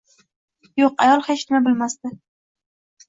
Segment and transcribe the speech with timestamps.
[0.81, 2.15] Yo`q, ayol hech nima bilmasdi